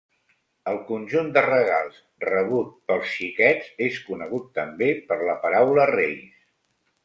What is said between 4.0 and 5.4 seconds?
conegut també per la